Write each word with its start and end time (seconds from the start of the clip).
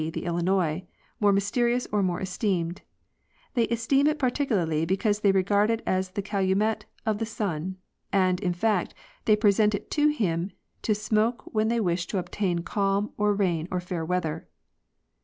the 0.15 0.25
Illinois] 0.25 0.83
more 1.19 1.31
mysterious 1.31 1.85
or 1.91 2.01
more 2.01 2.19
esteemed. 2.19 2.81
They 3.53 3.67
esteem 3.67 4.07
it 4.07 4.17
particularly 4.17 4.83
because 4.83 5.19
they 5.19 5.31
regard 5.31 5.69
it 5.69 5.83
as 5.85 6.09
the 6.09 6.23
calumet 6.23 6.85
of 7.05 7.19
the 7.19 7.25
sun, 7.27 7.77
and, 8.11 8.39
in 8.39 8.53
fact, 8.55 8.95
they 9.25 9.35
present 9.35 9.75
it 9.75 9.91
to 9.91 10.07
him 10.07 10.53
to 10.81 10.95
smoke 10.95 11.43
when 11.53 11.67
they 11.67 11.79
wish 11.79 12.07
to 12.07 12.17
obtain 12.17 12.63
calm 12.63 13.13
or 13.15 13.35
rain 13.35 13.67
or 13.69 13.79
fair 13.79 14.03
weather. 14.03 14.47